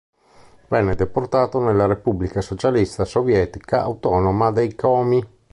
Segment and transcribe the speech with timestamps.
[0.67, 5.23] Venne deportato nella Repubblica Socialista Sovietica Autonoma dei Komi.